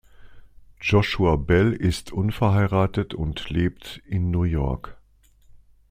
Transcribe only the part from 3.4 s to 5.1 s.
lebt in New York.